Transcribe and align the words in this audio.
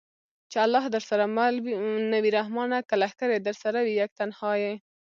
چې 0.51 0.57
الله 0.65 0.83
درسره 0.95 1.23
مل 1.37 1.55
نه 2.11 2.17
وي 2.23 2.31
رحمانه! 2.39 2.77
که 2.89 2.95
لښکرې 3.01 3.37
درسره 3.47 3.79
وي 3.85 3.93
یک 4.01 4.11
تنها 4.19 4.51
یې 4.63 4.73